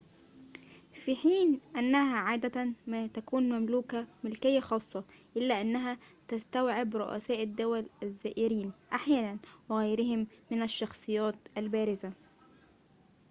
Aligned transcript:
في 0.93 1.15
حين 1.15 1.61
أنها 1.77 2.17
عادة 2.19 2.73
ما 2.87 3.07
تكون 3.07 3.43
مملوكة 3.49 4.07
ملكية 4.23 4.59
خاصة، 4.59 5.03
إلا 5.37 5.61
أنها 5.61 5.97
تستوعب 6.27 6.95
رؤساء 6.95 7.43
الدول 7.43 7.85
الزائرين 8.03 8.71
أحياناً 8.93 9.37
وغيرهم 9.69 10.27
من 10.51 10.61
الشخصيات 10.63 11.35
البارزة 11.57 12.13